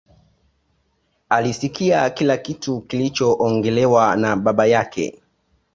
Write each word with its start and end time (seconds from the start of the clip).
Alisikia 1.29 2.09
kila 2.09 2.37
kitu 2.37 2.81
kilichoongelewa 2.81 4.15
na 4.15 4.35
baba 4.35 4.65
yake 4.65 5.21